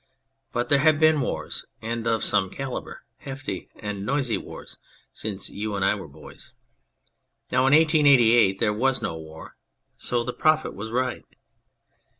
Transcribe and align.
But 0.51 0.69
there 0.69 0.79
have 0.79 0.99
been 0.99 1.21
wars, 1.21 1.67
and 1.79 2.07
of 2.07 2.23
some 2.23 2.49
calibre 2.49 3.01
hefty 3.19 3.69
and 3.75 4.03
noisy 4.03 4.35
wars 4.35 4.77
since 5.13 5.51
you 5.51 5.75
and 5.75 5.85
I 5.85 5.93
were 5.93 6.07
boys. 6.07 6.53
Now 7.51 7.67
in 7.67 7.75
1888 7.75 8.57
there 8.57 8.73
was 8.73 9.03
no 9.03 9.15
war. 9.15 9.57
So 9.99 10.23
the 10.23 10.33
Prophet 10.33 10.73
was 10.73 10.89
right. 10.89 11.23